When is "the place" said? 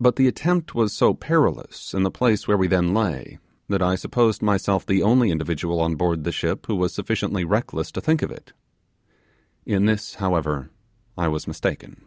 2.04-2.48